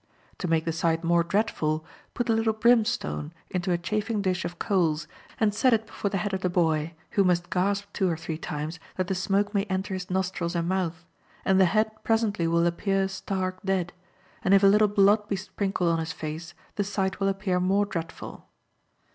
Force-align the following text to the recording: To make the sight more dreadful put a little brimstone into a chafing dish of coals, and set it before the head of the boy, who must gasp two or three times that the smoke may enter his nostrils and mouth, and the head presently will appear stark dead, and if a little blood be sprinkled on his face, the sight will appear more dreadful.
To 0.39 0.47
make 0.47 0.65
the 0.65 0.71
sight 0.71 1.03
more 1.03 1.23
dreadful 1.23 1.85
put 2.15 2.27
a 2.27 2.33
little 2.33 2.53
brimstone 2.53 3.31
into 3.51 3.71
a 3.71 3.77
chafing 3.77 4.23
dish 4.23 4.43
of 4.45 4.57
coals, 4.57 5.07
and 5.39 5.53
set 5.53 5.73
it 5.73 5.85
before 5.85 6.09
the 6.09 6.17
head 6.17 6.33
of 6.33 6.41
the 6.41 6.49
boy, 6.49 6.95
who 7.11 7.23
must 7.23 7.51
gasp 7.51 7.85
two 7.93 8.09
or 8.09 8.17
three 8.17 8.39
times 8.39 8.79
that 8.95 9.05
the 9.05 9.13
smoke 9.13 9.53
may 9.53 9.65
enter 9.65 9.93
his 9.93 10.09
nostrils 10.09 10.55
and 10.55 10.67
mouth, 10.67 11.05
and 11.45 11.61
the 11.61 11.65
head 11.65 11.91
presently 12.03 12.47
will 12.47 12.65
appear 12.65 13.07
stark 13.07 13.61
dead, 13.63 13.93
and 14.43 14.55
if 14.55 14.63
a 14.63 14.65
little 14.65 14.87
blood 14.87 15.27
be 15.29 15.35
sprinkled 15.35 15.91
on 15.91 15.99
his 15.99 16.13
face, 16.13 16.55
the 16.77 16.83
sight 16.83 17.19
will 17.19 17.27
appear 17.27 17.59
more 17.59 17.85
dreadful. 17.85 18.47